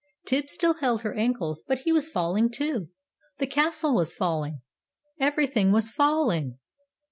[0.25, 2.89] Tibbs still held her ankles, but he was falling too!
[3.37, 4.61] The Castle was falling!
[5.19, 6.57] EVERYTHING was FALLING!